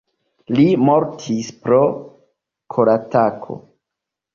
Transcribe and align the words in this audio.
Li 0.59 0.65
mortis 0.87 1.53
pro 1.67 1.83
koratako. 2.77 3.65